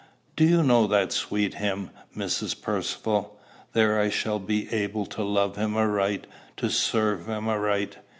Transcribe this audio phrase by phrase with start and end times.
[0.35, 2.59] "Do you know that sweet hymn, Mrs.
[2.59, 3.37] Percivale?
[3.73, 6.25] There I shall be able to love him aright,
[6.57, 7.97] to serve him aright!